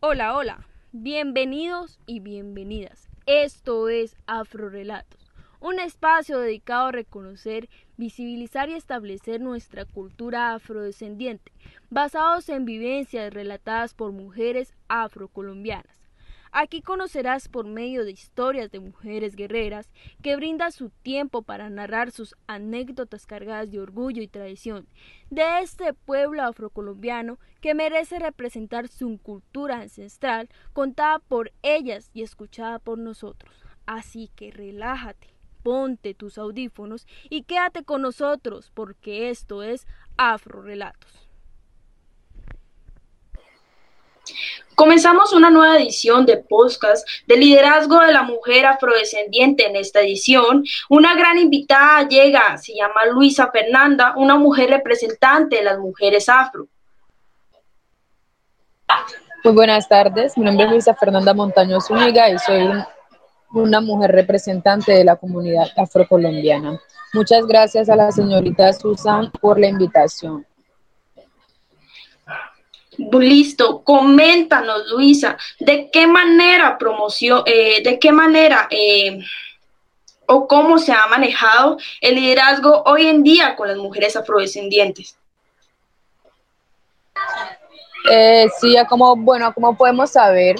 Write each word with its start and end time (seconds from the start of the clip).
Hola, 0.00 0.34
hola, 0.34 0.66
bienvenidos 0.90 2.00
y 2.06 2.18
bienvenidas. 2.18 3.08
Esto 3.26 3.88
es 3.88 4.16
Afrorelatos, 4.26 5.30
un 5.60 5.78
espacio 5.78 6.40
dedicado 6.40 6.86
a 6.86 6.92
reconocer, 6.92 7.68
visibilizar 7.96 8.68
y 8.68 8.74
establecer 8.74 9.40
nuestra 9.40 9.84
cultura 9.84 10.54
afrodescendiente, 10.54 11.52
basados 11.88 12.48
en 12.48 12.64
vivencias 12.64 13.32
relatadas 13.32 13.94
por 13.94 14.10
mujeres 14.10 14.74
afrocolombianas. 14.88 16.05
Aquí 16.58 16.80
conocerás 16.80 17.48
por 17.48 17.66
medio 17.66 18.06
de 18.06 18.12
historias 18.12 18.70
de 18.70 18.80
mujeres 18.80 19.36
guerreras 19.36 19.90
que 20.22 20.36
brindan 20.36 20.72
su 20.72 20.88
tiempo 20.88 21.42
para 21.42 21.68
narrar 21.68 22.12
sus 22.12 22.34
anécdotas 22.46 23.26
cargadas 23.26 23.70
de 23.70 23.78
orgullo 23.78 24.22
y 24.22 24.26
tradición 24.26 24.88
de 25.28 25.60
este 25.60 25.92
pueblo 25.92 26.42
afrocolombiano 26.44 27.38
que 27.60 27.74
merece 27.74 28.18
representar 28.18 28.88
su 28.88 29.18
cultura 29.18 29.82
ancestral 29.82 30.48
contada 30.72 31.18
por 31.18 31.52
ellas 31.60 32.10
y 32.14 32.22
escuchada 32.22 32.78
por 32.78 32.96
nosotros. 32.96 33.62
Así 33.84 34.30
que 34.34 34.50
relájate, 34.50 35.34
ponte 35.62 36.14
tus 36.14 36.38
audífonos 36.38 37.06
y 37.28 37.42
quédate 37.42 37.84
con 37.84 38.00
nosotros 38.00 38.70
porque 38.72 39.28
esto 39.28 39.62
es 39.62 39.86
Afro 40.16 40.62
Relatos. 40.62 41.25
Comenzamos 44.74 45.32
una 45.32 45.48
nueva 45.48 45.78
edición 45.78 46.26
de 46.26 46.36
podcast 46.36 47.08
de 47.26 47.36
liderazgo 47.38 47.98
de 48.00 48.12
la 48.12 48.22
mujer 48.22 48.66
afrodescendiente. 48.66 49.66
En 49.66 49.76
esta 49.76 50.00
edición, 50.00 50.64
una 50.90 51.14
gran 51.14 51.38
invitada 51.38 52.06
llega, 52.06 52.58
se 52.58 52.74
llama 52.74 53.06
Luisa 53.10 53.50
Fernanda, 53.50 54.12
una 54.16 54.36
mujer 54.36 54.68
representante 54.70 55.56
de 55.56 55.64
las 55.64 55.78
mujeres 55.78 56.28
afro. 56.28 56.68
Muy 59.44 59.54
buenas 59.54 59.88
tardes, 59.88 60.36
mi 60.36 60.44
nombre 60.44 60.66
es 60.66 60.72
Luisa 60.72 60.94
Fernanda 60.94 61.32
Montaño 61.32 61.80
Zúñiga 61.80 62.28
y 62.28 62.38
soy 62.38 62.68
una 63.52 63.80
mujer 63.80 64.12
representante 64.12 64.92
de 64.92 65.04
la 65.04 65.16
comunidad 65.16 65.68
afrocolombiana. 65.76 66.78
Muchas 67.14 67.46
gracias 67.46 67.88
a 67.88 67.96
la 67.96 68.12
señorita 68.12 68.72
Susan 68.72 69.30
por 69.40 69.58
la 69.58 69.68
invitación. 69.68 70.44
Listo, 72.98 73.82
coméntanos, 73.82 74.88
Luisa, 74.88 75.36
de 75.60 75.90
qué 75.90 76.06
manera 76.06 76.78
promoción, 76.78 77.42
eh, 77.46 77.82
de 77.82 77.98
qué 77.98 78.12
manera 78.12 78.68
eh, 78.70 79.18
o 80.26 80.46
cómo 80.48 80.78
se 80.78 80.92
ha 80.92 81.06
manejado 81.06 81.78
el 82.00 82.14
liderazgo 82.14 82.82
hoy 82.86 83.06
en 83.06 83.22
día 83.22 83.54
con 83.54 83.68
las 83.68 83.76
mujeres 83.76 84.16
afrodescendientes. 84.16 85.16
Eh, 88.10 88.48
sí, 88.60 88.76
como 88.88 89.16
bueno, 89.16 89.52
como 89.52 89.76
podemos 89.76 90.10
saber, 90.10 90.56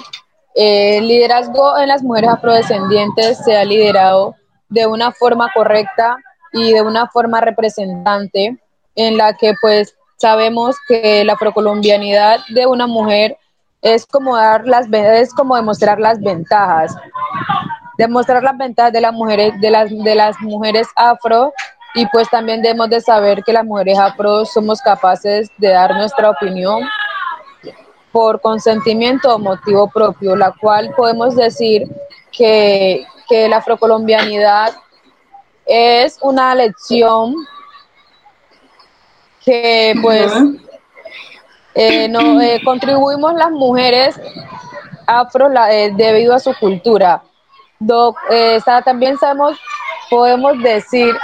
el 0.53 1.07
liderazgo 1.07 1.77
en 1.77 1.87
las 1.87 2.03
mujeres 2.03 2.31
afrodescendientes 2.31 3.37
se 3.43 3.55
ha 3.55 3.63
liderado 3.63 4.35
de 4.69 4.87
una 4.87 5.11
forma 5.11 5.51
correcta 5.53 6.17
y 6.51 6.73
de 6.73 6.81
una 6.81 7.07
forma 7.09 7.41
representante 7.41 8.57
en 8.95 9.17
la 9.17 9.33
que 9.37 9.53
pues 9.61 9.96
sabemos 10.17 10.75
que 10.87 11.23
la 11.23 11.33
afrocolombianidad 11.33 12.39
de 12.49 12.65
una 12.65 12.87
mujer 12.87 13.37
es 13.81 14.05
como 14.05 14.35
dar 14.35 14.65
las 14.65 14.87
es 14.91 15.33
como 15.33 15.55
demostrar 15.55 15.99
las 15.99 16.19
ventajas. 16.19 16.95
Demostrar 17.97 18.43
las 18.43 18.57
ventajas 18.57 18.93
de 18.93 19.01
las 19.01 19.13
mujeres 19.13 19.53
de 19.61 19.71
las 19.71 19.89
de 19.89 20.15
las 20.15 20.39
mujeres 20.41 20.87
afro 20.95 21.53
y 21.95 22.05
pues 22.07 22.29
también 22.29 22.61
debemos 22.61 22.89
de 22.89 23.01
saber 23.01 23.43
que 23.43 23.53
las 23.53 23.65
mujeres 23.65 23.97
afro 23.97 24.45
somos 24.45 24.81
capaces 24.81 25.49
de 25.57 25.69
dar 25.69 25.95
nuestra 25.95 26.29
opinión 26.29 26.83
por 28.11 28.41
consentimiento 28.41 29.33
o 29.33 29.39
motivo 29.39 29.89
propio, 29.89 30.35
la 30.35 30.51
cual 30.51 30.93
podemos 30.95 31.35
decir 31.35 31.87
que, 32.31 33.05
que 33.27 33.47
la 33.47 33.57
afrocolombianidad 33.57 34.73
es 35.65 36.17
una 36.21 36.55
lección 36.55 37.35
que 39.47 39.95
pues 40.01 40.29
eh, 41.73 42.09
no, 42.09 42.41
eh, 42.41 42.59
contribuimos 42.65 43.33
las 43.33 43.49
mujeres 43.49 44.19
afro 45.05 45.49
eh, 45.69 45.89
debido 45.95 46.35
a 46.35 46.39
su 46.39 46.53
cultura. 46.59 47.23
también 48.83 49.17
sabemos, 49.17 49.57
podemos 50.09 50.61
decir 50.61 51.15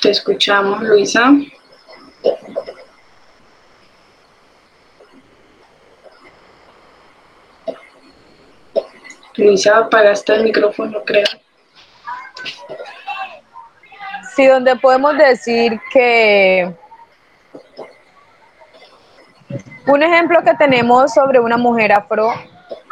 Te 0.00 0.10
escuchamos, 0.10 0.80
Luisa. 0.80 1.30
Luisa, 9.40 9.78
apagaste 9.78 10.34
el 10.34 10.44
micrófono, 10.44 11.02
creo. 11.04 11.26
Sí, 14.34 14.46
donde 14.46 14.76
podemos 14.76 15.16
decir 15.16 15.80
que 15.92 16.72
un 19.86 20.02
ejemplo 20.02 20.42
que 20.44 20.54
tenemos 20.54 21.12
sobre 21.12 21.40
una 21.40 21.56
mujer 21.56 21.92
afro 21.92 22.32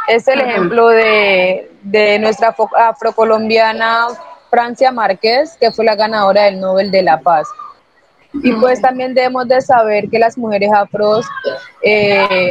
es 0.09 0.27
el 0.27 0.41
ejemplo 0.41 0.89
de, 0.89 1.71
de 1.83 2.19
nuestra 2.19 2.55
afrocolombiana 2.77 4.09
Francia 4.51 4.91
Márquez, 4.91 5.57
que 5.61 5.71
fue 5.71 5.85
la 5.85 5.95
ganadora 5.95 6.45
del 6.45 6.61
Nobel 6.61 6.91
de 6.91 7.03
la 7.03 7.21
Paz. 7.21 7.47
Y 8.33 8.53
pues 8.55 8.81
también 8.81 9.15
debemos 9.15 9.49
de 9.49 9.61
saber 9.61 10.09
que 10.11 10.19
las 10.19 10.37
mujeres 10.37 10.71
afros 10.73 11.27
eh, 11.83 12.51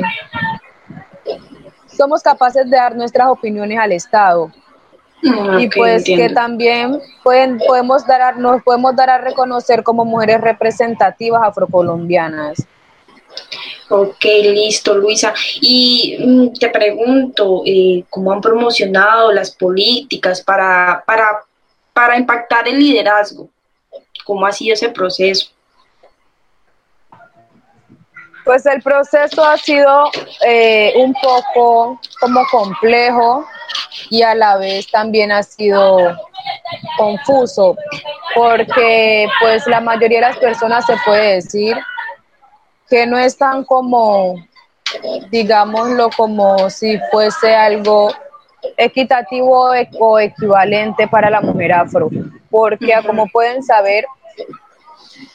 somos 1.98 2.22
capaces 2.22 2.70
de 2.70 2.78
dar 2.78 2.96
nuestras 2.96 3.28
opiniones 3.28 3.80
al 3.80 3.92
Estado. 3.92 4.52
Mm, 5.24 5.60
y 5.60 5.70
pues 5.70 6.04
que 6.06 6.30
también 6.30 7.00
pueden, 7.24 7.58
podemos, 7.58 8.06
dar 8.06 8.22
a, 8.22 8.32
nos 8.34 8.62
podemos 8.62 8.96
dar 8.96 9.10
a 9.10 9.18
reconocer 9.18 9.84
como 9.84 10.06
mujeres 10.06 10.40
representativas 10.42 11.42
afrocolombianas. 11.44 12.68
Ok, 13.90 14.24
listo, 14.24 14.96
Luisa. 14.96 15.34
Y 15.62 16.18
mm, 16.20 16.54
te 16.54 16.70
pregunto, 16.70 17.64
eh, 17.66 18.04
¿cómo 18.10 18.32
han 18.32 18.42
promocionado 18.42 19.32
las 19.32 19.52
políticas 19.52 20.42
para, 20.42 21.04
para, 21.06 21.44
para 21.94 22.18
impactar 22.18 22.68
el 22.68 22.78
liderazgo? 22.78 23.50
¿Cómo 24.26 24.46
ha 24.46 24.52
sido 24.52 24.74
ese 24.74 24.90
proceso? 24.90 25.48
Pues 28.48 28.66
el 28.66 28.82
proceso 28.82 29.44
ha 29.44 29.58
sido 29.58 30.10
eh, 30.46 30.94
un 30.96 31.14
poco 31.22 32.00
como 32.22 32.46
complejo 32.50 33.46
y 34.10 34.22
a 34.22 34.34
la 34.36 34.56
vez 34.56 34.90
también 34.90 35.34
ha 35.34 35.44
sido 35.44 35.98
confuso 36.98 37.76
porque 38.34 39.28
pues 39.42 39.68
la 39.68 39.82
mayoría 39.82 40.22
de 40.22 40.28
las 40.28 40.38
personas 40.38 40.86
se 40.86 40.96
puede 41.06 41.36
decir 41.36 41.76
que 42.90 43.06
no 43.06 43.18
están 43.18 43.66
como, 43.66 44.36
digámoslo, 45.30 46.10
como 46.16 46.70
si 46.70 46.98
fuese 47.12 47.54
algo 47.54 48.14
equitativo 48.78 49.72
o 50.00 50.20
equivalente 50.20 51.06
para 51.10 51.30
la 51.30 51.42
mujer 51.42 51.74
afro, 51.74 52.10
porque 52.50 52.94
como 53.06 53.28
pueden 53.28 53.62
saber, 53.62 54.06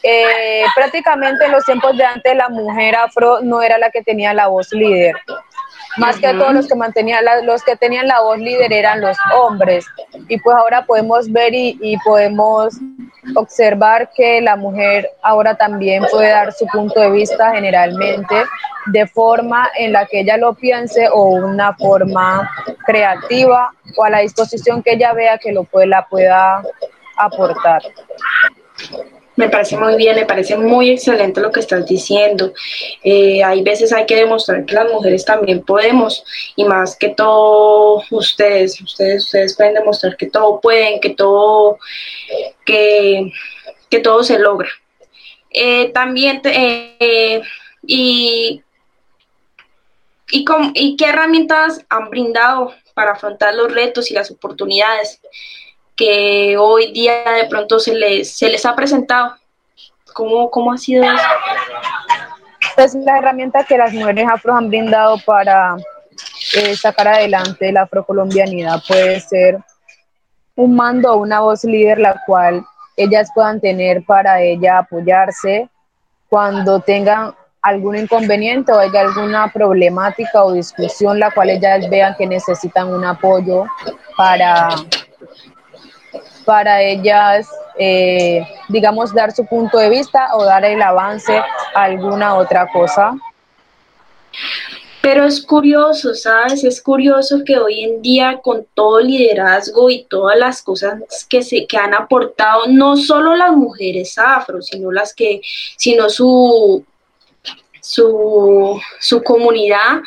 eh, 0.02 0.64
prácticamente 0.74 1.44
en 1.44 1.52
los 1.52 1.64
tiempos 1.64 1.96
de 1.96 2.04
antes 2.04 2.36
la 2.36 2.48
mujer 2.48 2.96
afro 2.96 3.40
no 3.40 3.62
era 3.62 3.78
la 3.78 3.90
que 3.90 4.02
tenía 4.02 4.34
la 4.34 4.48
voz 4.48 4.72
líder. 4.72 5.14
Más 5.98 6.18
que 6.18 6.32
todos 6.32 6.54
los 6.54 6.66
que 6.66 6.74
mantenían 6.74 7.22
los 7.44 7.62
que 7.62 7.76
tenían 7.76 8.08
la 8.08 8.22
voz 8.22 8.38
líder 8.38 8.72
eran 8.72 9.02
los 9.02 9.16
hombres. 9.34 9.84
Y 10.28 10.38
pues 10.38 10.56
ahora 10.56 10.86
podemos 10.86 11.30
ver 11.30 11.52
y, 11.54 11.78
y 11.82 11.98
podemos 11.98 12.74
observar 13.34 14.10
que 14.16 14.40
la 14.40 14.56
mujer 14.56 15.08
ahora 15.22 15.54
también 15.54 16.04
puede 16.10 16.30
dar 16.30 16.52
su 16.52 16.66
punto 16.66 16.98
de 16.98 17.10
vista 17.10 17.52
generalmente 17.52 18.34
de 18.86 19.06
forma 19.06 19.70
en 19.76 19.92
la 19.92 20.06
que 20.06 20.20
ella 20.20 20.36
lo 20.36 20.54
piense 20.54 21.08
o 21.12 21.24
una 21.24 21.74
forma 21.74 22.50
creativa 22.86 23.70
o 23.96 24.04
a 24.04 24.10
la 24.10 24.18
disposición 24.20 24.82
que 24.82 24.92
ella 24.92 25.12
vea 25.12 25.38
que 25.38 25.52
lo 25.52 25.64
puede, 25.64 25.86
la 25.86 26.06
pueda 26.06 26.62
aportar. 27.16 27.82
Me 29.42 29.48
parece 29.48 29.76
muy 29.76 29.96
bien, 29.96 30.14
me 30.14 30.24
parece 30.24 30.56
muy 30.56 30.90
excelente 30.90 31.40
lo 31.40 31.50
que 31.50 31.58
estás 31.58 31.84
diciendo. 31.84 32.52
Eh, 33.02 33.42
hay 33.42 33.60
veces 33.64 33.92
hay 33.92 34.06
que 34.06 34.14
demostrar 34.14 34.64
que 34.64 34.72
las 34.72 34.88
mujeres 34.88 35.24
también 35.24 35.64
podemos 35.64 36.24
y 36.54 36.64
más 36.64 36.94
que 36.94 37.08
todo 37.08 38.04
ustedes, 38.12 38.80
ustedes, 38.80 39.24
ustedes 39.24 39.56
pueden 39.56 39.74
demostrar 39.74 40.16
que 40.16 40.26
todo 40.26 40.60
pueden, 40.60 41.00
que 41.00 41.10
todo, 41.10 41.76
que, 42.64 43.32
que 43.90 43.98
todo 43.98 44.22
se 44.22 44.38
logra. 44.38 44.68
Eh, 45.50 45.88
también, 45.88 46.40
eh, 46.44 47.42
y, 47.84 48.62
y, 50.30 50.44
y 50.74 50.96
qué 50.96 51.04
herramientas 51.06 51.84
han 51.88 52.10
brindado 52.10 52.74
para 52.94 53.14
afrontar 53.14 53.56
los 53.56 53.74
retos 53.74 54.08
y 54.08 54.14
las 54.14 54.30
oportunidades 54.30 55.20
que 55.96 56.56
hoy 56.58 56.92
día 56.92 57.22
de 57.32 57.48
pronto 57.48 57.78
se 57.78 57.94
les, 57.94 58.36
se 58.36 58.48
les 58.48 58.64
ha 58.64 58.74
presentado. 58.74 59.34
¿Cómo, 60.14 60.50
cómo 60.50 60.72
ha 60.72 60.78
sido 60.78 61.04
eso? 61.04 61.24
Pues 62.76 62.94
la 62.94 63.18
herramienta 63.18 63.64
que 63.64 63.78
las 63.78 63.92
mujeres 63.92 64.26
afro 64.30 64.54
han 64.54 64.68
brindado 64.68 65.16
para 65.24 65.76
eh, 66.54 66.76
sacar 66.76 67.08
adelante 67.08 67.72
la 67.72 67.82
afrocolombianidad 67.82 68.82
puede 68.86 69.20
ser 69.20 69.58
un 70.54 70.76
mando 70.76 71.12
o 71.12 71.16
una 71.16 71.40
voz 71.40 71.64
líder 71.64 71.98
la 71.98 72.20
cual 72.26 72.64
ellas 72.96 73.30
puedan 73.34 73.60
tener 73.60 74.04
para 74.04 74.42
ella 74.42 74.78
apoyarse 74.78 75.68
cuando 76.28 76.80
tengan 76.80 77.34
algún 77.62 77.96
inconveniente 77.96 78.72
o 78.72 78.78
haya 78.78 79.00
alguna 79.00 79.50
problemática 79.52 80.44
o 80.44 80.52
discusión 80.52 81.18
la 81.18 81.30
cual 81.30 81.50
ellas 81.50 81.88
vean 81.88 82.14
que 82.16 82.26
necesitan 82.26 82.92
un 82.92 83.04
apoyo 83.04 83.64
para, 84.16 84.68
para 86.44 86.82
ellas, 86.82 87.48
eh, 87.78 88.46
digamos, 88.68 89.14
dar 89.14 89.32
su 89.32 89.44
punto 89.46 89.78
de 89.78 89.90
vista 89.90 90.34
o 90.34 90.44
dar 90.44 90.64
el 90.64 90.80
avance 90.82 91.36
a 91.36 91.82
alguna 91.82 92.34
otra 92.34 92.66
cosa. 92.72 93.14
Pero 95.00 95.24
es 95.24 95.44
curioso, 95.44 96.14
¿sabes? 96.14 96.62
Es 96.62 96.80
curioso 96.80 97.42
que 97.44 97.58
hoy 97.58 97.82
en 97.82 98.02
día 98.02 98.38
con 98.40 98.64
todo 98.74 99.00
liderazgo 99.00 99.90
y 99.90 100.04
todas 100.04 100.38
las 100.38 100.62
cosas 100.62 100.94
que 101.28 101.42
se 101.42 101.66
que 101.66 101.76
han 101.76 101.92
aportado 101.92 102.68
no 102.68 102.96
solo 102.96 103.34
las 103.34 103.52
mujeres 103.52 104.16
afro, 104.16 104.62
sino 104.62 104.92
las 104.92 105.12
que 105.12 105.40
sino 105.76 106.08
su 106.08 106.84
su, 107.82 108.80
su 109.00 109.22
comunidad 109.24 110.02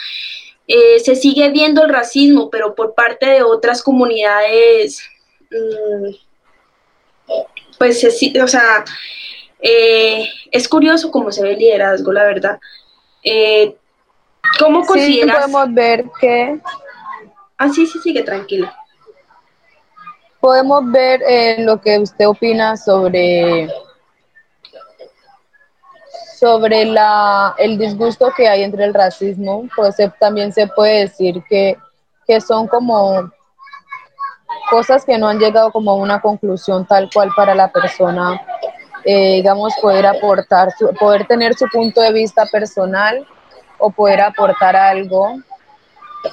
eh, 0.68 1.00
se 1.00 1.16
sigue 1.16 1.52
viendo 1.52 1.84
el 1.84 1.90
racismo, 1.90 2.50
pero 2.50 2.74
por 2.74 2.96
parte 2.96 3.28
de 3.28 3.44
otras 3.44 3.84
comunidades 3.84 5.04
mm, 5.52 6.16
pues 7.78 8.04
o 8.04 8.48
sea, 8.48 8.86
eh, 9.60 10.28
es 10.52 10.68
curioso 10.68 11.12
cómo 11.12 11.32
se 11.32 11.44
ve 11.44 11.54
el 11.54 11.60
liderazgo, 11.60 12.12
la 12.12 12.24
verdad. 12.24 12.60
Eh, 13.24 13.76
¿Cómo 14.60 14.86
consideras? 14.86 15.38
podemos 15.38 15.74
ver 15.74 16.06
que... 16.20 16.60
Ah, 17.58 17.70
sí, 17.70 17.88
sí, 17.88 18.00
sigue 18.00 18.22
tranquila. 18.22 18.76
Podemos 20.40 20.92
ver 20.92 21.22
eh, 21.28 21.56
lo 21.60 21.82
que 21.82 21.98
usted 21.98 22.28
opina 22.28 22.78
sobre 22.78 23.68
sobre 26.40 26.86
la, 26.86 27.56
el 27.58 27.78
disgusto 27.78 28.32
que 28.36 28.48
hay 28.48 28.62
entre 28.62 28.84
el 28.84 28.94
racismo, 28.94 29.68
pues 29.76 29.96
también 30.20 30.54
se 30.54 30.68
puede 30.68 31.02
decir 31.02 31.42
que, 31.50 31.78
que 32.28 32.42
son 32.42 32.68
como 32.68 33.32
cosas 34.70 35.06
que 35.06 35.18
no 35.18 35.28
han 35.28 35.40
llegado 35.40 35.72
como 35.72 35.96
una 35.96 36.22
conclusión 36.22 36.86
tal 36.86 37.10
cual 37.14 37.30
para 37.36 37.56
la 37.56 37.72
persona, 37.72 38.42
eh, 39.04 39.36
digamos, 39.36 39.74
poder 39.82 40.06
aportar, 40.06 40.70
poder 41.00 41.26
tener 41.28 41.54
su 41.56 41.66
punto 41.68 42.02
de 42.02 42.12
vista 42.12 42.46
personal 42.46 43.26
o 43.78 43.90
poder 43.90 44.22
aportar 44.22 44.76
algo 44.76 45.36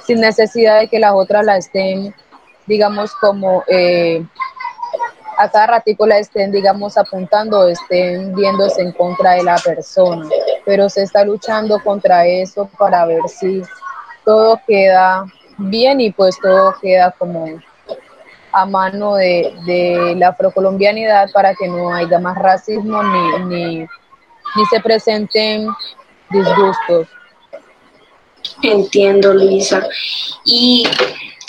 sin 0.05 0.19
necesidad 0.19 0.79
de 0.79 0.87
que 0.87 0.99
las 0.99 1.13
otras 1.13 1.45
la 1.45 1.57
estén, 1.57 2.13
digamos, 2.65 3.13
como 3.15 3.63
eh, 3.67 4.25
a 5.37 5.49
cada 5.49 5.67
ratico 5.67 6.05
la 6.05 6.17
estén, 6.17 6.51
digamos, 6.51 6.97
apuntando 6.97 7.67
estén 7.67 8.33
viéndose 8.35 8.81
en 8.81 8.91
contra 8.91 9.31
de 9.31 9.43
la 9.43 9.57
persona. 9.57 10.27
Pero 10.65 10.89
se 10.89 11.03
está 11.03 11.23
luchando 11.23 11.79
contra 11.83 12.25
eso 12.25 12.69
para 12.77 13.05
ver 13.05 13.21
si 13.27 13.61
todo 14.25 14.59
queda 14.67 15.25
bien 15.57 16.01
y 16.01 16.11
pues 16.11 16.37
todo 16.41 16.73
queda 16.81 17.11
como 17.17 17.45
a 18.53 18.65
mano 18.65 19.15
de, 19.15 19.53
de 19.65 20.15
la 20.17 20.29
afrocolombianidad 20.29 21.31
para 21.31 21.55
que 21.55 21.67
no 21.67 21.93
haya 21.93 22.19
más 22.19 22.37
racismo 22.37 23.01
ni, 23.03 23.45
ni, 23.45 23.79
ni 23.79 24.65
se 24.69 24.79
presenten 24.79 25.67
disgustos. 26.29 27.07
Entiendo, 28.61 29.33
Luisa. 29.33 29.87
¿Y 30.45 30.85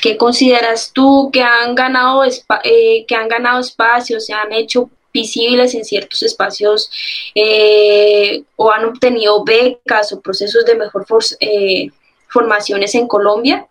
qué 0.00 0.16
consideras 0.16 0.92
tú 0.92 1.30
que 1.32 1.42
han 1.42 1.74
ganado, 1.74 2.24
eh, 2.24 3.04
que 3.06 3.14
han 3.14 3.28
ganado 3.28 3.60
espacios, 3.60 4.26
se 4.26 4.32
han 4.32 4.52
hecho 4.52 4.90
visibles 5.12 5.74
en 5.74 5.84
ciertos 5.84 6.22
espacios 6.22 6.90
eh, 7.34 8.42
o 8.56 8.70
han 8.70 8.84
obtenido 8.84 9.44
becas 9.44 10.12
o 10.12 10.20
procesos 10.20 10.64
de 10.64 10.74
mejor 10.74 11.06
eh, 11.40 11.88
formaciones 12.28 12.94
en 12.94 13.06
Colombia? 13.06 13.66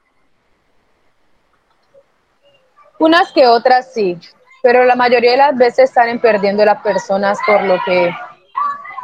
Unas 3.03 3.33
que 3.33 3.45
otras 3.47 3.91
sí, 3.91 4.17
pero 4.61 4.85
la 4.85 4.95
mayoría 4.95 5.31
de 5.31 5.37
las 5.37 5.57
veces 5.57 5.89
están 5.89 6.17
perdiendo 6.19 6.63
las 6.63 6.81
personas 6.81 7.37
por 7.45 7.61
lo 7.63 7.75
que 7.85 8.09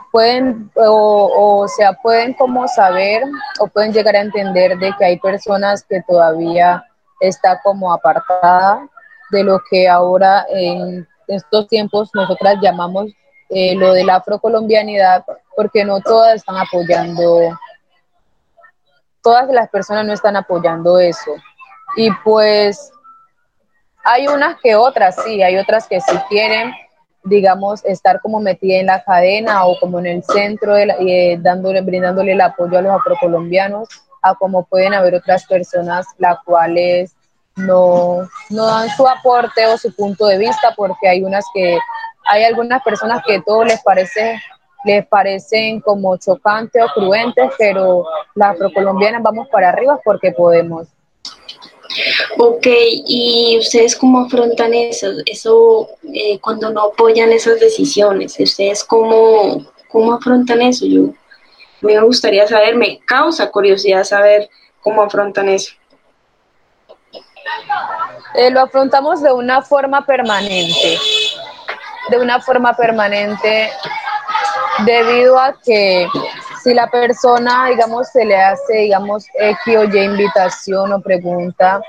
pueden 0.10 0.72
o, 0.76 1.60
o 1.60 1.68
sea 1.68 1.92
pueden 2.02 2.34
como 2.34 2.66
saber 2.70 3.24
o 3.60 3.68
pueden 3.68 3.92
llegar 3.92 4.16
a 4.16 4.22
entender 4.22 4.78
de 4.78 4.94
que 4.98 5.04
hay 5.04 5.20
personas 5.20 5.84
que 5.84 6.02
todavía 6.08 6.82
está 7.20 7.60
como 7.62 7.92
apartada 7.92 8.88
de 9.32 9.44
lo 9.44 9.60
que 9.70 9.90
ahora 9.90 10.46
en 10.50 11.06
estos 11.28 11.68
tiempos 11.68 12.10
nosotras 12.14 12.56
llamamos 12.62 13.08
eh, 13.50 13.76
lo 13.76 13.92
de 13.92 14.06
la 14.06 14.16
afrocolombianidad 14.16 15.26
porque 15.58 15.84
no 15.84 16.00
todas 16.00 16.36
están 16.36 16.56
apoyando 16.56 17.60
todas 19.22 19.50
las 19.50 19.70
personas 19.70 20.06
no 20.06 20.14
están 20.14 20.38
apoyando 20.38 21.00
eso. 21.00 21.32
Y 21.98 22.10
pues 22.24 22.94
hay 24.04 24.28
unas 24.28 24.60
que 24.60 24.76
otras 24.76 25.16
sí 25.24 25.42
hay 25.42 25.58
otras 25.58 25.88
que 25.88 26.00
sí 26.02 26.18
quieren 26.30 26.74
digamos, 27.24 27.84
estar 27.86 28.22
como 28.22 28.40
metida 28.40 28.80
en 28.80 28.88
la 28.88 29.04
cadena 29.04 29.66
o 29.66 29.78
como 29.80 30.00
en 30.00 30.08
el 30.08 30.24
centro, 30.24 30.74
de 30.74 30.84
eh, 31.00 31.38
dándole, 31.42 31.82
brindándole 31.82 32.34
el 32.34 32.42
apoyo 32.42 32.78
a 32.78 32.82
los 32.82 32.94
afrocolombianos, 32.94 33.88
a 34.22 34.36
como 34.36 34.66
pueden 34.66 34.94
haber 34.94 35.16
otras 35.16 35.46
personas 35.46 36.06
las 36.18 36.38
cuales 36.44 37.16
no, 37.56 38.28
no 38.50 38.66
dan 38.66 38.90
su 38.90 39.08
aporte 39.08 39.66
o 39.68 39.78
su 39.78 39.94
punto 39.96 40.28
de 40.28 40.38
vista, 40.38 40.74
porque 40.76 41.08
hay 41.08 41.24
unas 41.24 41.46
que, 41.54 41.78
hay 42.26 42.44
algunas 42.44 42.82
personas 42.84 43.22
que 43.26 43.42
todo 43.42 43.64
les 43.64 43.82
parece 43.82 44.40
les 44.86 45.06
parecen 45.08 45.82
como 45.82 46.16
chocantes 46.16 46.82
o 46.82 46.88
cruentes, 46.94 47.52
pero 47.58 48.06
las 48.34 48.52
afrocolombianas 48.52 49.22
vamos 49.22 49.50
para 49.50 49.70
arriba 49.70 50.00
porque 50.06 50.32
podemos. 50.32 50.88
Ok, 52.42 52.68
¿y 53.06 53.58
ustedes 53.60 53.98
cómo 53.98 54.22
afrontan 54.22 54.74
eso? 54.74 55.08
Eso 55.26 55.90
eh, 56.14 56.40
cuando 56.40 56.70
no 56.70 56.84
apoyan 56.84 57.34
esas 57.34 57.60
decisiones, 57.60 58.40
¿ustedes 58.40 58.82
cómo, 58.86 59.70
cómo 59.90 60.14
afrontan 60.14 60.62
eso? 60.62 60.86
Yo 60.86 61.10
me 61.82 62.00
gustaría 62.00 62.48
saber, 62.48 62.78
me 62.78 63.00
causa 63.00 63.52
curiosidad 63.52 64.06
saber 64.06 64.50
cómo 64.80 65.02
afrontan 65.02 65.50
eso. 65.50 65.74
Eh, 68.36 68.50
lo 68.52 68.62
afrontamos 68.62 69.22
de 69.22 69.34
una 69.34 69.62
forma 69.62 70.06
permanente, 70.06 70.98
de 72.10 72.20
una 72.20 72.40
forma 72.40 72.74
permanente 72.74 73.70
debido 74.86 75.38
a 75.38 75.60
que 75.62 76.08
si 76.64 76.74
la 76.74 76.90
persona, 76.90 77.68
digamos, 77.68 78.08
se 78.08 78.24
le 78.24 78.38
hace, 78.38 78.78
digamos, 78.78 79.26
X 79.34 79.76
o 79.76 79.84
Y 79.84 80.00
invitación 80.00 80.94
o 80.94 81.02
pregunta 81.02 81.82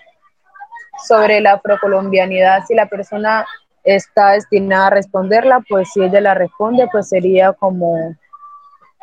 sobre 1.07 1.41
la 1.41 1.53
afrocolombianidad, 1.53 2.65
si 2.67 2.75
la 2.75 2.87
persona 2.87 3.47
está 3.85 4.33
destinada 4.33 4.89
a 4.89 4.91
responderla, 4.91 5.65
pues 5.69 5.89
si 5.93 6.03
ella 6.03 6.21
la 6.21 6.35
responde, 6.35 6.89
pues 6.91 7.09
sería 7.09 7.53
como, 7.53 8.17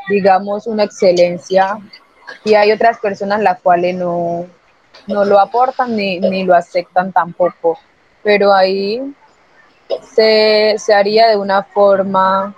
digamos, 0.10 0.68
una 0.68 0.84
excelencia. 0.84 1.78
Y 2.44 2.54
hay 2.54 2.72
otras 2.72 3.00
personas 3.00 3.42
las 3.42 3.60
cuales 3.62 3.96
no, 3.96 4.46
no 5.08 5.26
lo 5.26 5.40
aportan 5.40 5.96
ni, 5.96 6.20
ni 6.20 6.44
lo 6.44 6.54
aceptan 6.56 7.12
tampoco. 7.12 7.80
Pero 8.24 8.54
ahí 8.54 9.02
se, 10.14 10.76
se 10.78 10.94
haría 10.94 11.28
de 11.28 11.38
una 11.38 11.64
forma 11.64 12.54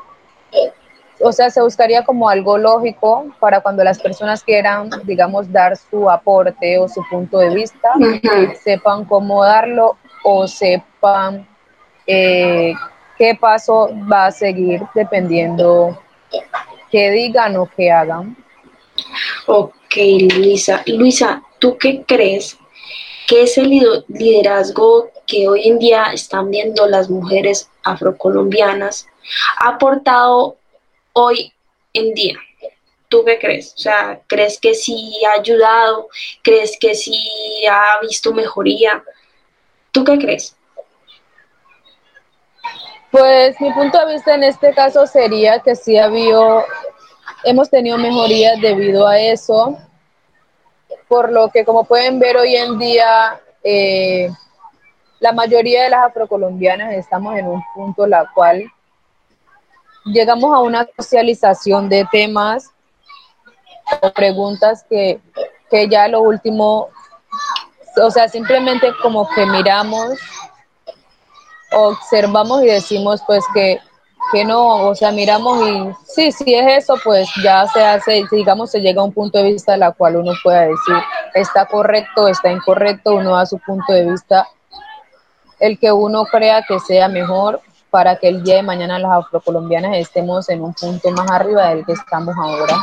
o 1.22 1.32
sea, 1.32 1.50
se 1.50 1.62
buscaría 1.62 2.04
como 2.04 2.30
algo 2.30 2.58
lógico 2.58 3.28
para 3.40 3.62
cuando 3.62 3.84
las 3.84 4.00
personas 4.00 4.44
quieran, 4.44 4.90
digamos, 5.04 5.52
dar 5.52 5.76
su 5.76 6.10
aporte 6.10 6.78
o 6.80 6.88
su 6.88 7.02
punto 7.10 7.40
de 7.40 7.54
vista, 7.54 7.94
sepan 8.62 9.06
cómo 9.06 9.44
darlo 9.44 9.98
o 10.24 10.48
sepan 10.48 11.48
eh, 12.08 12.74
qué 13.18 13.36
paso 13.36 13.90
va 14.12 14.28
a 14.28 14.32
seguir 14.32 14.82
dependiendo 14.96 16.00
qué 16.92 17.12
digan 17.12 17.56
o 17.58 17.70
qué 17.76 17.92
hagan. 17.92 18.36
Ok, 19.48 19.96
Luisa. 20.36 20.84
Luisa, 20.88 21.42
¿tú 21.60 21.78
qué 21.78 22.04
crees 22.06 22.58
que 23.28 23.44
es 23.44 23.58
el 23.58 23.70
liderazgo 24.08 25.10
que 25.28 25.48
hoy 25.48 25.68
en 25.68 25.78
día 25.78 26.06
están 26.14 26.50
viendo 26.50 26.88
las 26.88 27.10
mujeres 27.10 27.70
afrocolombianas 27.84 29.08
ha 29.60 29.70
aportado 29.70 30.58
hoy 31.20 31.54
en 31.94 32.14
día. 32.14 32.40
¿Tú 33.10 33.24
qué 33.26 33.40
crees? 33.40 33.74
O 33.76 33.78
sea, 33.80 34.22
¿crees 34.28 34.60
que 34.60 34.74
sí 34.74 35.14
ha 35.26 35.40
ayudado? 35.40 36.10
¿Crees 36.44 36.78
que 36.80 36.94
sí 36.94 37.20
ha 37.70 38.00
visto 38.02 38.34
mejoría? 38.34 39.04
¿Tú 39.92 40.04
qué 40.04 40.18
crees? 40.18 40.56
Pues 43.12 43.60
mi 43.60 43.72
punto 43.74 43.98
de 44.06 44.14
vista 44.14 44.36
en 44.36 44.44
este 44.44 44.72
caso 44.74 45.08
sería 45.08 45.60
que 45.60 45.76
sí 45.76 45.98
ha 45.98 46.06
habido, 46.06 46.64
hemos 47.44 47.70
tenido 47.70 47.98
mejorías 47.98 48.62
debido 48.62 49.08
a 49.08 49.20
eso, 49.20 49.76
por 51.08 51.32
lo 51.32 51.50
que 51.50 51.66
como 51.66 51.86
pueden 51.86 52.20
ver 52.20 52.38
hoy 52.38 52.56
en 52.56 52.78
día, 52.78 53.42
eh, 53.64 54.30
la 55.20 55.32
mayoría 55.32 55.84
de 55.84 55.90
las 55.90 56.06
afrocolombianas 56.06 56.94
estamos 56.94 57.36
en 57.36 57.48
un 57.48 57.64
punto 57.74 58.06
la 58.06 58.30
cual 58.32 58.72
llegamos 60.06 60.54
a 60.54 60.60
una 60.60 60.88
socialización 60.98 61.90
de 61.90 62.08
temas 62.12 62.72
o 64.02 64.12
preguntas 64.12 64.86
que, 64.90 65.20
que 65.70 65.88
ya 65.88 66.08
lo 66.08 66.22
último, 66.22 66.90
o 68.02 68.12
sea, 68.12 68.28
simplemente 68.28 68.92
como 69.02 69.28
que 69.30 69.46
miramos, 69.46 70.20
observamos 71.72 72.64
y 72.64 72.68
decimos 72.68 73.22
pues 73.26 73.44
que, 73.54 73.80
que 74.32 74.46
no, 74.46 74.90
o 74.90 74.96
sea, 74.96 75.12
miramos 75.12 75.68
y 75.68 75.92
sí, 76.06 76.32
si 76.32 76.54
es 76.54 76.84
eso, 76.84 76.96
pues 77.04 77.28
ya 77.44 77.68
se 77.68 77.84
hace, 77.84 78.24
digamos, 78.32 78.72
se 78.72 78.80
llega 78.80 79.02
a 79.02 79.06
un 79.06 79.14
punto 79.14 79.40
de 79.40 79.52
vista 79.52 79.74
en 79.74 79.82
la 79.82 79.92
cual 79.92 80.18
uno 80.18 80.34
pueda 80.44 80.62
decir, 80.62 80.96
está 81.34 81.66
correcto, 81.66 82.28
está 82.28 82.52
incorrecto, 82.52 83.14
uno 83.14 83.36
da 83.36 83.46
su 83.46 83.58
punto 83.60 83.92
de 83.94 84.12
vista, 84.12 84.48
el 85.60 85.80
que 85.80 85.92
uno 85.92 86.26
crea 86.26 86.64
que 86.68 86.80
sea 86.80 87.08
mejor 87.08 87.62
para 87.90 88.18
que 88.18 88.28
el 88.28 88.44
día 88.44 88.56
de 88.56 88.64
mañana 88.64 89.00
las 89.00 89.12
afrocolombianas 89.12 89.98
estemos 89.98 90.50
en 90.50 90.62
un 90.62 90.74
punto 90.74 91.12
más 91.12 91.30
arriba 91.32 91.70
del 91.70 91.86
que 91.86 91.94
estamos 91.94 92.36
ahora. 92.38 92.78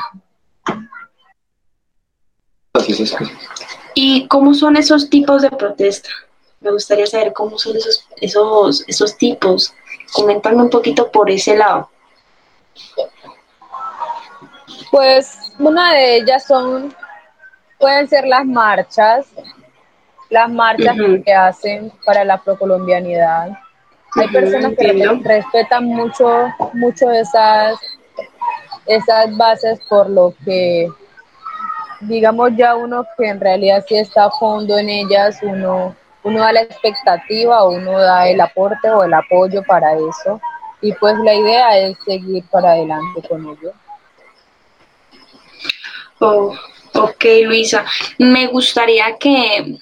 ¿Y 3.94 4.26
cómo 4.28 4.54
son 4.54 4.76
esos 4.76 5.08
tipos 5.08 5.42
de 5.42 5.50
protesta? 5.50 6.10
Me 6.60 6.70
gustaría 6.70 7.06
saber 7.06 7.32
cómo 7.32 7.58
son 7.58 7.76
esos, 7.76 8.06
esos, 8.20 8.84
esos 8.88 9.16
tipos. 9.16 9.72
Coméntame 10.12 10.62
un 10.62 10.70
poquito 10.70 11.10
por 11.10 11.30
ese 11.30 11.56
lado. 11.56 11.90
Pues 14.90 15.52
una 15.58 15.92
de 15.92 16.16
ellas 16.16 16.44
son, 16.46 16.94
pueden 17.78 18.08
ser 18.08 18.26
las 18.26 18.44
marchas, 18.44 19.26
las 20.30 20.50
marchas 20.50 20.96
que 21.24 21.32
hacen 21.32 21.92
para 22.04 22.24
la 22.24 22.42
procolombianidad. 22.42 23.50
Hay 24.16 24.28
personas 24.28 24.72
que 24.78 25.20
respetan 25.22 25.84
mucho, 25.84 26.48
mucho 26.72 27.10
esas, 27.10 27.78
esas 28.86 29.36
bases 29.36 29.78
por 29.88 30.08
lo 30.08 30.34
que 30.44 30.88
digamos 32.00 32.50
ya 32.56 32.74
uno 32.74 33.06
que 33.16 33.28
en 33.28 33.40
realidad 33.40 33.84
sí 33.88 33.96
está 33.96 34.26
a 34.26 34.30
fondo 34.30 34.78
en 34.78 34.88
ellas, 34.88 35.38
uno, 35.42 35.96
uno 36.22 36.40
da 36.40 36.52
la 36.52 36.62
expectativa, 36.62 37.68
uno 37.68 37.98
da 37.98 38.28
el 38.28 38.40
aporte 38.40 38.90
o 38.90 39.04
el 39.04 39.14
apoyo 39.14 39.62
para 39.64 39.94
eso. 39.94 40.40
Y 40.80 40.92
pues 40.92 41.16
la 41.18 41.34
idea 41.34 41.78
es 41.78 41.96
seguir 42.04 42.44
para 42.50 42.72
adelante 42.72 43.22
con 43.28 43.42
ello. 43.46 43.72
Oh, 46.20 46.54
ok, 46.94 47.24
Luisa. 47.44 47.84
Me 48.18 48.46
gustaría 48.46 49.16
que, 49.18 49.78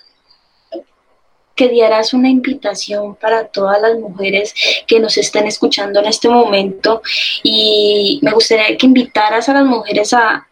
que 1.54 1.68
dieras 1.68 2.12
una 2.14 2.28
invitación 2.28 3.14
para 3.16 3.46
todas 3.46 3.80
las 3.80 3.98
mujeres 3.98 4.54
que 4.86 5.00
nos 5.00 5.16
estén 5.16 5.46
escuchando 5.46 6.00
en 6.00 6.06
este 6.06 6.28
momento 6.28 7.02
y 7.42 8.18
me 8.22 8.32
gustaría 8.32 8.76
que 8.76 8.86
invitaras 8.86 9.48
a 9.48 9.54
las 9.54 9.64
mujeres 9.64 10.12
a, 10.12 10.46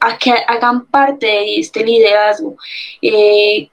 a 0.00 0.18
que 0.18 0.32
hagan 0.32 0.86
parte 0.86 1.26
de 1.26 1.56
este 1.58 1.84
liderazgo. 1.84 2.56
Eh, 3.02 3.68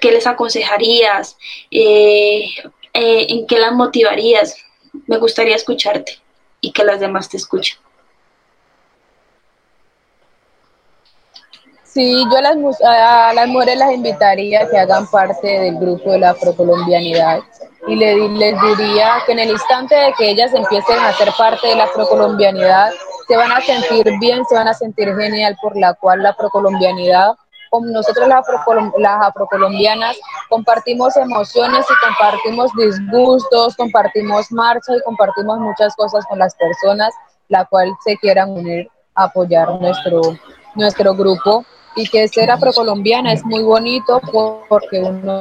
¿Qué 0.00 0.10
les 0.10 0.26
aconsejarías? 0.26 1.36
Eh, 1.70 2.46
eh, 2.94 3.26
¿En 3.28 3.46
qué 3.46 3.58
las 3.58 3.72
motivarías? 3.72 4.56
Me 5.06 5.18
gustaría 5.18 5.54
escucharte 5.54 6.18
y 6.60 6.72
que 6.72 6.84
las 6.84 7.00
demás 7.00 7.28
te 7.28 7.36
escuchen. 7.36 7.76
Sí, 11.92 12.24
yo 12.30 12.38
a 12.38 12.40
las, 12.40 12.80
a 12.82 13.32
las 13.34 13.48
mujeres 13.48 13.78
las 13.78 13.92
invitaría 13.92 14.62
a 14.62 14.68
que 14.70 14.78
hagan 14.78 15.08
parte 15.08 15.46
del 15.46 15.76
grupo 15.76 16.12
de 16.12 16.20
la 16.20 16.30
afrocolombianidad 16.30 17.40
y 17.88 17.96
les 17.96 18.60
diría 18.76 19.14
que 19.26 19.32
en 19.32 19.40
el 19.40 19.50
instante 19.50 19.96
de 19.96 20.12
que 20.12 20.30
ellas 20.30 20.54
empiecen 20.54 20.98
a 21.00 21.12
ser 21.14 21.30
parte 21.36 21.66
de 21.66 21.74
la 21.74 21.84
afrocolombianidad, 21.84 22.92
se 23.26 23.36
van 23.36 23.50
a 23.50 23.60
sentir 23.60 24.06
bien, 24.20 24.44
se 24.46 24.54
van 24.54 24.68
a 24.68 24.74
sentir 24.74 25.12
genial, 25.16 25.56
por 25.60 25.76
la 25.76 25.94
cual 25.94 26.22
la 26.22 26.32
procolombianidad, 26.36 27.34
como 27.70 27.86
nosotros 27.86 28.28
las, 28.28 28.44
las 28.98 29.26
afrocolombianas, 29.26 30.16
compartimos 30.48 31.16
emociones 31.16 31.84
y 31.90 32.06
compartimos 32.06 32.70
disgustos, 32.76 33.74
compartimos 33.74 34.52
marchas 34.52 34.98
y 34.98 35.02
compartimos 35.02 35.58
muchas 35.58 35.96
cosas 35.96 36.24
con 36.26 36.38
las 36.38 36.54
personas, 36.54 37.12
la 37.48 37.64
cual 37.64 37.90
se 38.04 38.16
quieran 38.18 38.50
unir 38.50 38.88
a 39.16 39.24
apoyar 39.24 39.80
nuestro, 39.80 40.20
nuestro 40.76 41.14
grupo 41.14 41.64
y 41.96 42.06
que 42.08 42.28
ser 42.28 42.50
afrocolombiana 42.50 43.32
es 43.32 43.44
muy 43.44 43.62
bonito 43.62 44.20
porque 44.68 45.00
uno 45.00 45.38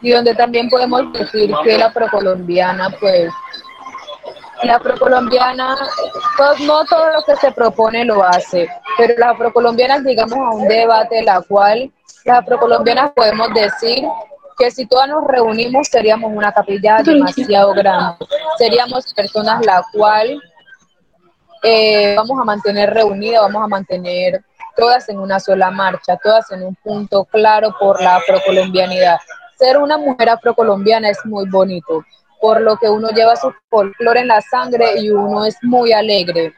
y 0.00 0.10
donde 0.12 0.34
también 0.34 0.68
podemos 0.68 1.12
decir 1.12 1.52
que 1.64 1.76
la 1.76 1.92
procolombiana, 1.92 2.90
pues, 3.00 3.32
la 4.62 4.78
procolombiana, 4.78 5.76
pues, 6.36 6.60
no 6.60 6.84
todo 6.84 7.12
lo 7.12 7.22
que 7.24 7.36
se 7.36 7.52
propone 7.52 8.04
lo 8.04 8.22
hace, 8.22 8.68
pero 8.98 9.14
las 9.16 9.36
procolombianas 9.38 10.04
digamos 10.04 10.36
a 10.36 10.50
un 10.50 10.68
debate 10.68 11.22
la 11.22 11.40
cual 11.40 11.90
las 12.24 12.44
procolombianas 12.44 13.12
podemos 13.12 13.48
decir 13.54 14.04
que 14.58 14.70
si 14.70 14.86
todas 14.86 15.08
nos 15.08 15.24
reunimos 15.24 15.86
seríamos 15.88 16.32
una 16.34 16.52
capilla 16.52 16.98
demasiado 17.02 17.72
grande, 17.72 18.26
seríamos 18.58 19.14
personas 19.14 19.64
la 19.64 19.84
cual 19.92 20.42
eh, 21.62 22.14
vamos 22.16 22.40
a 22.40 22.44
mantener 22.44 22.92
reunidas, 22.92 23.42
vamos 23.42 23.62
a 23.62 23.68
mantener 23.68 24.44
todas 24.76 25.08
en 25.08 25.18
una 25.18 25.40
sola 25.40 25.70
marcha, 25.70 26.16
todas 26.22 26.50
en 26.52 26.62
un 26.62 26.74
punto 26.76 27.24
claro 27.24 27.74
por 27.78 28.00
la 28.00 28.16
afrocolombianidad. 28.16 29.18
Ser 29.58 29.78
una 29.78 29.98
mujer 29.98 30.28
afrocolombiana 30.28 31.10
es 31.10 31.18
muy 31.24 31.48
bonito, 31.48 32.04
por 32.40 32.60
lo 32.60 32.76
que 32.76 32.88
uno 32.88 33.08
lleva 33.10 33.34
su 33.34 33.52
folclore 33.68 34.20
en 34.20 34.28
la 34.28 34.40
sangre 34.40 35.00
y 35.00 35.10
uno 35.10 35.44
es 35.44 35.56
muy 35.62 35.92
alegre. 35.92 36.54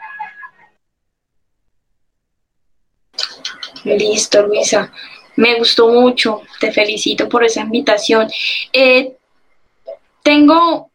Listo, 3.85 4.47
Luisa. 4.47 4.93
Me 5.37 5.59
gustó 5.59 5.89
mucho. 5.89 6.43
Te 6.59 6.73
felicito 6.73 7.29
por 7.29 7.45
esa 7.45 7.61
invitación. 7.61 8.29
Eh, 8.73 9.17
tengo 10.23 10.91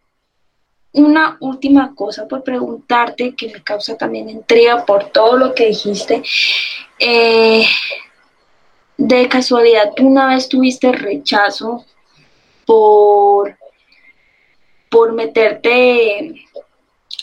una 0.94 1.38
última 1.42 1.94
cosa 1.94 2.28
por 2.28 2.44
preguntarte 2.44 3.36
que 3.36 3.50
me 3.50 3.64
causa 3.64 3.98
también 3.98 4.30
intriga 4.30 4.86
por 4.86 5.10
todo 5.10 5.38
lo 5.38 5.54
que 5.54 5.68
dijiste. 5.68 6.24
Eh, 7.00 7.66
de 8.98 9.28
casualidad, 9.28 9.92
¿tú 9.96 10.08
una 10.08 10.28
vez 10.28 10.48
tuviste 10.48 10.92
rechazo 10.92 11.86
por, 12.66 13.58
por 14.90 15.12
meterte 15.12 16.46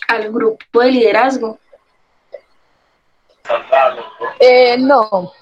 al 0.08 0.30
grupo 0.30 0.80
de 0.80 0.92
liderazgo? 0.92 1.58
Eh, 4.38 4.76
no. 4.78 5.32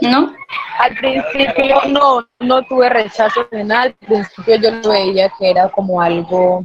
¿No? 0.00 0.34
Al 0.78 0.94
principio 0.96 1.80
no, 1.88 2.26
no 2.40 2.62
tuve 2.64 2.88
rechazo 2.88 3.46
en 3.50 3.72
Al 3.72 3.94
principio 3.94 4.56
yo 4.56 4.70
lo 4.70 4.90
veía 4.90 5.30
que 5.38 5.50
era 5.50 5.68
como 5.70 6.00
algo, 6.02 6.64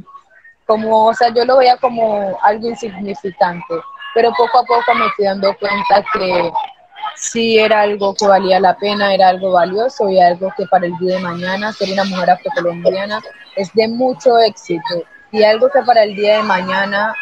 como, 0.66 1.06
o 1.06 1.14
sea, 1.14 1.32
yo 1.34 1.44
lo 1.44 1.56
veía 1.58 1.76
como 1.78 2.38
algo 2.42 2.68
insignificante, 2.68 3.74
pero 4.14 4.30
poco 4.32 4.58
a 4.58 4.64
poco 4.64 4.94
me 4.94 5.08
fui 5.16 5.24
dando 5.24 5.56
cuenta 5.56 6.04
que 6.12 6.52
sí 7.16 7.58
era 7.58 7.82
algo 7.82 8.14
que 8.14 8.26
valía 8.26 8.60
la 8.60 8.76
pena, 8.76 9.14
era 9.14 9.28
algo 9.28 9.52
valioso 9.52 10.08
y 10.08 10.20
algo 10.20 10.52
que 10.56 10.66
para 10.66 10.86
el 10.86 10.96
día 10.98 11.16
de 11.16 11.22
mañana 11.22 11.72
ser 11.72 11.92
una 11.92 12.04
mujer 12.04 12.30
afrocolombiana 12.30 13.20
es 13.56 13.72
de 13.74 13.88
mucho 13.88 14.38
éxito 14.38 15.04
y 15.30 15.42
algo 15.42 15.70
que 15.70 15.82
para 15.82 16.02
el 16.02 16.14
día 16.14 16.38
de 16.38 16.42
mañana 16.42 17.14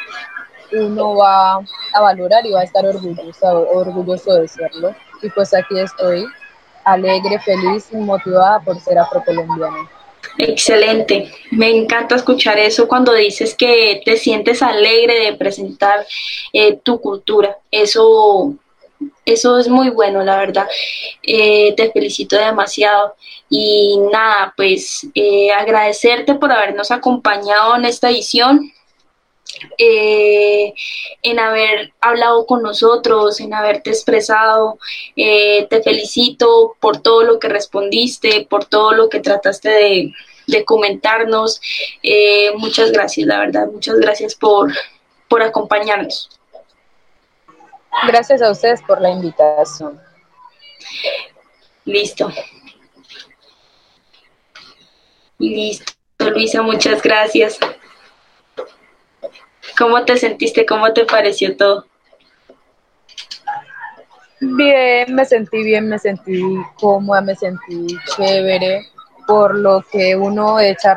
uno 0.72 1.16
va 1.16 1.56
a 1.56 2.00
valorar 2.00 2.46
y 2.46 2.52
va 2.52 2.60
a 2.60 2.64
estar 2.64 2.84
orgulloso, 2.86 3.68
orgulloso 3.70 4.34
de 4.34 4.48
serlo. 4.48 4.94
Y 5.22 5.30
pues 5.30 5.52
aquí 5.54 5.78
estoy, 5.78 6.24
alegre, 6.84 7.38
feliz 7.40 7.88
y 7.92 7.96
motivada 7.96 8.60
por 8.60 8.80
ser 8.80 8.98
afrocolombiana. 8.98 9.88
Excelente, 10.38 11.32
me 11.50 11.70
encanta 11.70 12.14
escuchar 12.14 12.58
eso 12.58 12.88
cuando 12.88 13.12
dices 13.12 13.54
que 13.54 14.00
te 14.04 14.16
sientes 14.16 14.62
alegre 14.62 15.20
de 15.20 15.32
presentar 15.34 16.06
eh, 16.52 16.78
tu 16.82 17.00
cultura. 17.00 17.58
Eso, 17.70 18.54
eso 19.24 19.58
es 19.58 19.68
muy 19.68 19.90
bueno, 19.90 20.22
la 20.22 20.38
verdad. 20.38 20.66
Eh, 21.22 21.74
te 21.76 21.90
felicito 21.90 22.36
demasiado. 22.36 23.14
Y 23.48 23.98
nada, 24.12 24.54
pues 24.56 25.06
eh, 25.14 25.50
agradecerte 25.52 26.34
por 26.34 26.52
habernos 26.52 26.90
acompañado 26.90 27.76
en 27.76 27.84
esta 27.84 28.10
edición. 28.10 28.72
En 29.78 31.38
haber 31.38 31.92
hablado 32.00 32.46
con 32.46 32.62
nosotros, 32.62 33.40
en 33.40 33.54
haberte 33.54 33.90
expresado. 33.90 34.78
te 35.14 35.82
felicito 35.82 36.76
por 36.80 37.00
todo 37.02 37.22
lo 37.22 37.38
que 37.38 37.48
respondiste, 37.48 38.46
por 38.48 38.64
todo 38.64 38.92
lo 38.92 39.08
que 39.08 39.20
trataste 39.20 39.68
de, 39.68 40.12
de 40.50 40.64
comentarnos. 40.64 41.60
Eh, 42.02 42.52
muchas 42.56 42.92
gracias, 42.92 43.26
la 43.26 43.38
verdad, 43.38 43.66
muchas 43.68 43.96
gracias 43.96 44.34
por, 44.34 44.72
por 45.28 45.42
acompañarnos. 45.42 46.28
Gracias 48.06 48.42
a 48.42 48.50
ustedes 48.50 48.82
por 48.82 49.00
la 49.00 49.10
invitación. 49.10 50.00
Listo. 51.84 52.30
Listo, 55.38 55.92
Luisa, 56.18 56.62
muchas 56.62 57.02
gracias. 57.02 57.58
¿Cómo 59.80 60.04
te 60.04 60.18
sentiste? 60.18 60.66
¿Cómo 60.66 60.92
te 60.92 61.06
pareció 61.06 61.56
todo? 61.56 61.86
Bien, 64.38 65.14
me 65.14 65.24
sentí 65.24 65.62
bien, 65.64 65.88
me 65.88 65.98
sentí 65.98 66.42
cómoda, 66.74 67.22
me 67.22 67.34
sentí 67.34 67.86
chévere 68.14 68.82
por 69.26 69.54
lo 69.54 69.82
que 69.90 70.14
uno 70.16 70.60
echa 70.60 70.88